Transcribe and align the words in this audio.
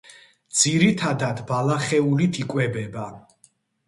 ძირითადად 0.59 1.41
ბალახეულით 1.51 2.39
იკვებება. 2.45 3.05